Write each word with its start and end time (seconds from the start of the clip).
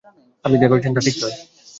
আপনি 0.45 0.57
যা 0.61 0.67
করছেন 0.67 0.91
তা 0.95 1.01
ঠিক 1.05 1.15
নয়। 1.21 1.35